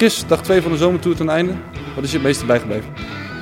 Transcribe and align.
Chris, 0.00 0.26
dag 0.26 0.42
2 0.42 0.62
van 0.62 0.72
de 0.72 0.78
zomertour 0.78 1.16
ten 1.16 1.28
einde. 1.28 1.52
Wat 1.94 2.04
is 2.04 2.10
je 2.10 2.16
het 2.16 2.26
meeste 2.26 2.46
bijgebleven? 2.46 2.92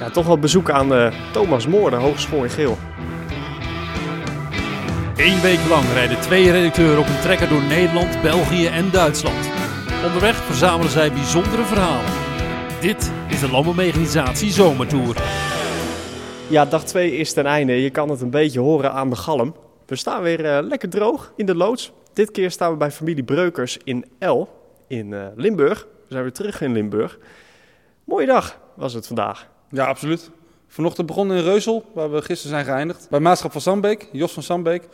Ja, 0.00 0.10
toch 0.10 0.26
wel 0.26 0.38
bezoek 0.38 0.70
aan 0.70 0.92
uh, 0.92 1.12
Thomas 1.32 1.66
Moor, 1.66 1.90
de 1.90 1.96
Hogeschool 1.96 2.42
in 2.42 2.50
Geel. 2.50 2.76
Eén 5.16 5.40
week 5.40 5.68
lang 5.68 5.84
rijden 5.92 6.20
twee 6.20 6.50
redacteuren 6.50 6.98
op 6.98 7.06
een 7.06 7.20
trekker 7.20 7.48
door 7.48 7.62
Nederland, 7.62 8.22
België 8.22 8.66
en 8.66 8.90
Duitsland. 8.90 9.50
Onderweg 10.04 10.36
verzamelen 10.36 10.90
zij 10.90 11.12
bijzondere 11.12 11.62
verhalen. 11.62 12.12
Dit 12.80 13.12
is 13.28 13.40
de 13.40 13.50
Landbouwmechanisatie 13.50 14.50
Zomertour. 14.50 15.16
Ja, 16.48 16.64
dag 16.64 16.84
2 16.84 17.16
is 17.16 17.32
ten 17.32 17.46
einde. 17.46 17.82
Je 17.82 17.90
kan 17.90 18.10
het 18.10 18.20
een 18.20 18.30
beetje 18.30 18.60
horen 18.60 18.92
aan 18.92 19.10
de 19.10 19.16
galm. 19.16 19.54
We 19.86 19.96
staan 19.96 20.22
weer 20.22 20.44
uh, 20.44 20.58
lekker 20.68 20.88
droog 20.88 21.32
in 21.36 21.46
de 21.46 21.54
loods. 21.54 21.92
Dit 22.12 22.30
keer 22.30 22.50
staan 22.50 22.70
we 22.70 22.76
bij 22.76 22.90
familie 22.90 23.24
Breukers 23.24 23.78
in 23.84 24.04
El 24.18 24.48
in 24.88 25.12
uh, 25.12 25.26
Limburg. 25.34 25.86
We 26.06 26.12
zijn 26.12 26.22
weer 26.22 26.32
terug 26.32 26.60
in 26.60 26.72
Limburg. 26.72 27.18
Mooie 28.04 28.26
dag 28.26 28.60
was 28.74 28.92
het 28.92 29.06
vandaag. 29.06 29.48
Ja, 29.70 29.86
absoluut. 29.86 30.30
Vanochtend 30.68 31.06
begonnen 31.06 31.36
in 31.36 31.42
Reusel, 31.42 31.90
waar 31.94 32.12
we 32.12 32.22
gisteren 32.22 32.52
zijn 32.52 32.64
geëindigd. 32.64 33.06
Bij 33.10 33.20
Maatschap 33.20 33.52
van 33.52 33.60
Sambeek, 33.60 34.08
Jos 34.12 34.32
van 34.32 34.42
Sambeek. 34.42 34.88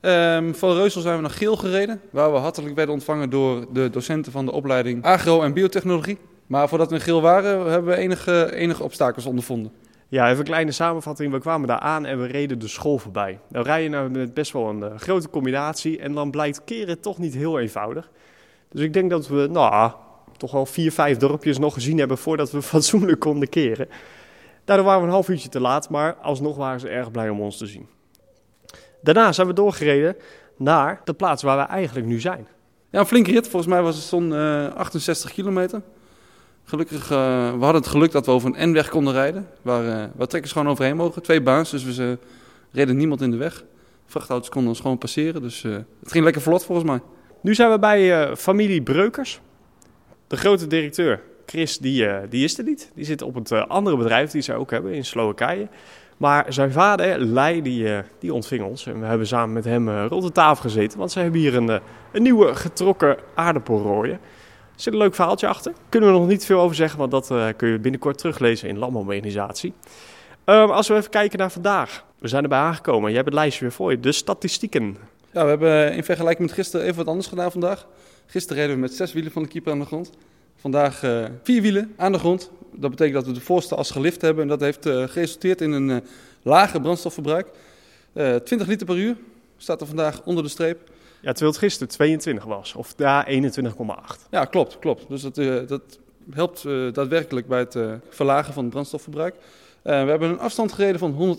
Um, 0.00 0.54
van 0.54 0.74
Reusel 0.74 1.00
zijn 1.00 1.16
we 1.16 1.22
naar 1.22 1.30
Geel 1.30 1.56
gereden, 1.56 2.00
waar 2.10 2.32
we 2.32 2.38
hartelijk 2.38 2.74
werden 2.74 2.94
ontvangen 2.94 3.30
door 3.30 3.66
de 3.72 3.90
docenten 3.90 4.32
van 4.32 4.44
de 4.44 4.52
opleiding 4.52 5.04
Agro- 5.04 5.42
en 5.42 5.52
Biotechnologie. 5.52 6.18
Maar 6.46 6.68
voordat 6.68 6.88
we 6.88 6.94
in 6.94 7.00
Geel 7.00 7.20
waren, 7.20 7.70
hebben 7.70 7.92
we 7.94 7.98
enige, 7.98 8.54
enige 8.54 8.82
obstakels 8.82 9.26
ondervonden. 9.26 9.72
Ja, 10.08 10.26
even 10.26 10.38
een 10.38 10.44
kleine 10.44 10.72
samenvatting. 10.72 11.32
We 11.32 11.38
kwamen 11.38 11.68
daar 11.68 11.78
aan 11.78 12.06
en 12.06 12.20
we 12.20 12.26
reden 12.26 12.58
de 12.58 12.68
school 12.68 12.98
voorbij. 12.98 13.38
Dan 13.50 13.62
rij 13.62 13.82
je 13.82 13.88
nou 13.88 14.10
met 14.10 14.34
best 14.34 14.52
wel 14.52 14.68
een 14.68 14.80
uh, 14.80 14.96
grote 14.96 15.30
combinatie 15.30 15.98
en 15.98 16.14
dan 16.14 16.30
blijkt 16.30 16.64
keren 16.64 17.00
toch 17.00 17.18
niet 17.18 17.34
heel 17.34 17.58
eenvoudig. 17.58 18.10
Dus 18.70 18.80
ik 18.80 18.92
denk 18.92 19.10
dat 19.10 19.28
we, 19.28 19.48
nou, 19.50 19.92
toch 20.38 20.52
wel 20.52 20.66
vier, 20.66 20.92
vijf 20.92 21.16
dorpjes 21.16 21.58
nog 21.58 21.74
gezien 21.74 21.98
hebben 21.98 22.18
voordat 22.18 22.50
we 22.50 22.62
fatsoenlijk 22.72 23.20
konden 23.20 23.48
keren. 23.48 23.88
Daardoor 24.64 24.86
waren 24.86 25.00
we 25.00 25.06
een 25.06 25.12
half 25.12 25.28
uurtje 25.28 25.48
te 25.48 25.60
laat, 25.60 25.90
maar 25.90 26.14
alsnog 26.14 26.56
waren 26.56 26.80
ze 26.80 26.88
erg 26.88 27.10
blij 27.10 27.28
om 27.28 27.40
ons 27.40 27.56
te 27.56 27.66
zien. 27.66 27.88
Daarna 29.02 29.32
zijn 29.32 29.46
we 29.46 29.52
doorgereden 29.52 30.16
naar 30.56 31.00
de 31.04 31.14
plaats 31.14 31.42
waar 31.42 31.56
we 31.56 31.72
eigenlijk 31.72 32.06
nu 32.06 32.20
zijn. 32.20 32.46
Ja, 32.90 33.00
een 33.00 33.06
flinke 33.06 33.30
rit. 33.30 33.48
Volgens 33.48 33.72
mij 33.72 33.82
was 33.82 33.96
het 33.96 34.04
zo'n 34.04 34.32
uh, 34.32 34.74
68 34.74 35.32
kilometer. 35.32 35.82
Gelukkig, 36.64 37.02
uh, 37.02 37.18
we 37.52 37.64
hadden 37.64 37.82
het 37.82 37.86
geluk 37.86 38.12
dat 38.12 38.26
we 38.26 38.32
over 38.32 38.50
een 38.54 38.70
N-weg 38.70 38.88
konden 38.88 39.12
rijden. 39.12 39.48
Waar, 39.62 39.84
uh, 39.84 40.04
waar 40.16 40.26
trekkers 40.26 40.52
gewoon 40.52 40.68
overheen 40.68 40.96
mogen. 40.96 41.22
Twee 41.22 41.40
baans, 41.42 41.70
dus 41.70 41.84
we 41.84 42.18
reden 42.72 42.96
niemand 42.96 43.20
in 43.20 43.30
de 43.30 43.36
weg. 43.36 43.64
Vrachtauto's 44.06 44.48
konden 44.48 44.70
ons 44.70 44.80
gewoon 44.80 44.98
passeren, 44.98 45.42
dus 45.42 45.62
het 45.62 46.12
ging 46.12 46.24
lekker 46.24 46.42
vlot 46.42 46.64
volgens 46.64 46.88
mij. 46.88 47.00
Nu 47.40 47.54
zijn 47.54 47.70
we 47.70 47.78
bij 47.78 48.36
familie 48.36 48.82
Breukers. 48.82 49.40
De 50.28 50.36
grote 50.36 50.66
directeur, 50.66 51.20
Chris, 51.46 51.78
die, 51.78 52.06
die 52.28 52.44
is 52.44 52.58
er 52.58 52.64
niet. 52.64 52.90
Die 52.94 53.04
zit 53.04 53.22
op 53.22 53.34
het 53.34 53.52
andere 53.52 53.96
bedrijf 53.96 54.30
die 54.30 54.42
ze 54.42 54.54
ook 54.54 54.70
hebben 54.70 54.92
in 54.92 55.04
Slowakije. 55.04 55.68
Maar 56.16 56.46
zijn 56.48 56.72
vader, 56.72 57.18
Lei, 57.18 57.62
die, 57.62 58.02
die 58.18 58.34
ontving 58.34 58.62
ons. 58.62 58.86
En 58.86 59.00
we 59.00 59.06
hebben 59.06 59.26
samen 59.26 59.52
met 59.52 59.64
hem 59.64 60.06
rond 60.06 60.22
de 60.22 60.32
tafel 60.32 60.62
gezeten. 60.62 60.98
Want 60.98 61.12
ze 61.12 61.20
hebben 61.20 61.40
hier 61.40 61.56
een, 61.56 61.68
een 62.12 62.22
nieuwe 62.22 62.54
getrokken 62.54 63.16
aardappelrooien. 63.34 64.14
Er 64.14 64.84
zit 64.84 64.92
een 64.92 64.98
leuk 64.98 65.14
verhaaltje 65.14 65.46
achter. 65.46 65.72
Kunnen 65.88 66.12
we 66.12 66.18
nog 66.18 66.28
niet 66.28 66.44
veel 66.44 66.60
over 66.60 66.76
zeggen, 66.76 66.98
want 66.98 67.10
dat 67.10 67.32
kun 67.56 67.68
je 67.68 67.78
binnenkort 67.78 68.18
teruglezen 68.18 68.68
in 68.68 68.78
Landbouworganisatie. 68.78 69.72
Um, 70.44 70.70
als 70.70 70.88
we 70.88 70.94
even 70.94 71.10
kijken 71.10 71.38
naar 71.38 71.50
vandaag. 71.50 72.04
We 72.18 72.28
zijn 72.28 72.42
erbij 72.42 72.58
aangekomen. 72.58 73.06
Jij 73.06 73.16
hebt 73.16 73.28
het 73.28 73.38
lijstje 73.38 73.60
weer 73.60 73.72
voor 73.72 73.90
je. 73.90 74.00
De 74.00 74.12
statistieken. 74.12 74.96
Ja, 75.38 75.44
we 75.44 75.50
hebben 75.50 75.92
in 75.92 76.04
vergelijking 76.04 76.46
met 76.46 76.56
gisteren 76.56 76.86
even 76.86 76.96
wat 76.96 77.06
anders 77.06 77.26
gedaan 77.26 77.50
vandaag. 77.50 77.86
Gisteren 78.26 78.56
reden 78.56 78.74
we 78.74 78.80
met 78.80 78.94
zes 78.94 79.12
wielen 79.12 79.32
van 79.32 79.42
de 79.42 79.48
keeper 79.48 79.72
aan 79.72 79.78
de 79.78 79.84
grond. 79.84 80.10
Vandaag 80.56 81.02
uh, 81.02 81.24
vier 81.42 81.62
wielen 81.62 81.94
aan 81.96 82.12
de 82.12 82.18
grond. 82.18 82.50
Dat 82.74 82.90
betekent 82.90 83.16
dat 83.16 83.26
we 83.26 83.32
de 83.32 83.40
voorste 83.40 83.74
as 83.74 83.90
gelift 83.90 84.20
hebben. 84.20 84.42
En 84.42 84.48
dat 84.48 84.60
heeft 84.60 84.86
uh, 84.86 85.08
geresulteerd 85.08 85.60
in 85.60 85.72
een 85.72 86.04
lager 86.42 86.80
brandstofverbruik. 86.80 87.48
20 88.44 88.66
liter 88.66 88.86
per 88.86 88.96
uur 88.96 89.16
staat 89.56 89.80
er 89.80 89.86
vandaag 89.86 90.22
onder 90.24 90.42
de 90.42 90.48
streep. 90.48 90.78
Ja, 91.20 91.30
terwijl 91.32 91.50
het 91.50 91.60
gisteren 91.60 91.88
22 91.88 92.44
was, 92.44 92.74
of 92.74 92.94
daar 92.94 93.28
21,8. 93.28 94.28
Ja, 94.30 94.44
klopt, 94.44 94.78
klopt. 94.78 95.08
Dus 95.08 95.22
dat, 95.22 95.34
dat 95.68 95.98
helpt 96.30 96.62
daadwerkelijk 96.92 97.46
bij 97.46 97.58
het 97.58 97.78
verlagen 98.08 98.52
van 98.52 98.62
het 98.62 98.72
brandstofverbruik. 98.72 99.34
we 99.82 99.90
hebben 99.90 100.30
een 100.30 100.38
afstand 100.38 100.72
gereden 100.72 100.98
van 100.98 101.38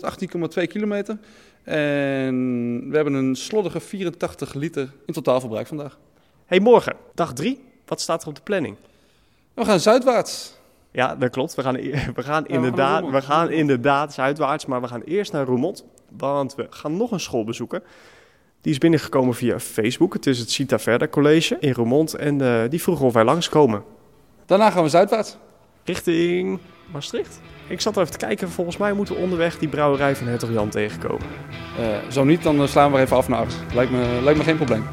118,2 0.58 0.66
kilometer. 0.66 1.18
En 1.62 2.90
we 2.90 2.94
hebben 2.94 3.14
een 3.14 3.36
sloddige 3.36 3.80
84 3.80 4.54
liter 4.54 4.92
in 5.06 5.14
totaalverbruik 5.14 5.66
vandaag. 5.66 5.98
Hey, 6.46 6.60
morgen, 6.60 6.96
dag 7.14 7.32
3. 7.32 7.60
Wat 7.86 8.00
staat 8.00 8.22
er 8.22 8.28
op 8.28 8.34
de 8.34 8.40
planning? 8.40 8.76
We 9.54 9.64
gaan 9.64 9.80
zuidwaarts. 9.80 10.58
Ja, 10.90 11.16
dat 11.16 11.30
klopt. 11.30 11.54
We 11.54 11.62
gaan, 11.62 11.74
we 12.18 12.22
gaan, 12.22 12.44
ja, 12.46 12.54
inderdaad, 12.54 13.00
we 13.00 13.10
gaan, 13.10 13.14
we 13.14 13.22
gaan 13.22 13.50
inderdaad 13.50 14.14
zuidwaarts, 14.14 14.66
maar 14.66 14.80
we 14.80 14.88
gaan 14.88 15.02
eerst 15.02 15.32
naar 15.32 15.46
Roermond. 15.46 15.84
Want 16.08 16.54
we 16.54 16.66
gaan 16.70 16.96
nog 16.96 17.10
een 17.10 17.20
school 17.20 17.44
bezoeken. 17.44 17.82
Die 18.60 18.72
is 18.72 18.78
binnengekomen 18.78 19.34
via 19.34 19.60
Facebook. 19.60 20.12
Het 20.12 20.26
is 20.26 20.38
het 20.38 20.50
Cita 20.50 20.78
Verder 20.78 21.08
College 21.08 21.56
in 21.60 21.72
Roermond. 21.72 22.14
En 22.14 22.42
uh, 22.42 22.62
die 22.68 22.82
vroegen 22.82 23.06
of 23.06 23.12
wij 23.12 23.24
langskomen. 23.24 23.84
Daarna 24.46 24.70
gaan 24.70 24.82
we 24.82 24.88
zuidwaarts. 24.88 25.36
Richting 25.84 26.58
Maastricht? 26.92 27.40
Ik 27.70 27.80
zat 27.80 27.96
even 27.96 28.10
te 28.10 28.18
kijken. 28.26 28.50
Volgens 28.50 28.76
mij 28.76 28.92
moeten 28.92 29.14
we 29.14 29.20
onderweg 29.20 29.58
die 29.58 29.68
brouwerij 29.68 30.16
van 30.16 30.26
Hertog 30.26 30.50
Jan 30.52 30.68
tegenkomen. 30.68 31.26
Uh, 31.80 31.86
zo 32.08 32.24
niet, 32.24 32.42
dan 32.42 32.68
slaan 32.68 32.92
we 32.92 32.98
even 32.98 33.16
af 33.16 33.28
naar 33.28 33.38
acht. 33.38 33.56
Lijkt 33.74 33.92
me, 33.92 34.18
lijkt 34.22 34.38
me 34.38 34.44
geen 34.44 34.56
probleem. 34.56 34.84